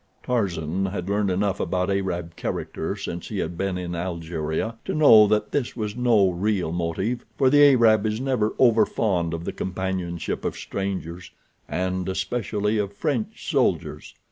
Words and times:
Tarzan 0.23 0.87
had 0.87 1.07
learned 1.07 1.29
enough 1.29 1.59
about 1.59 1.91
Arab 1.91 2.35
character 2.35 2.95
since 2.95 3.27
he 3.27 3.37
had 3.37 3.55
been 3.55 3.77
in 3.77 3.93
Algeria 3.93 4.79
to 4.83 4.95
know 4.95 5.27
that 5.27 5.51
this 5.51 5.75
was 5.75 5.95
no 5.95 6.31
real 6.31 6.71
motive, 6.71 7.23
for 7.37 7.51
the 7.51 7.61
Arab 7.73 8.07
is 8.07 8.19
never 8.19 8.55
overfond 8.57 9.31
of 9.31 9.45
the 9.45 9.53
companionship 9.53 10.43
of 10.43 10.55
strangers, 10.55 11.29
and 11.69 12.09
especially 12.09 12.79
of 12.79 12.93
French 12.93 13.47
soldiers. 13.47 14.15